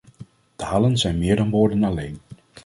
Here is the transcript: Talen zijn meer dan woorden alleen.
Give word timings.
Talen 0.57 0.97
zijn 0.97 1.17
meer 1.19 1.35
dan 1.35 1.49
woorden 1.49 1.83
alleen. 1.83 2.17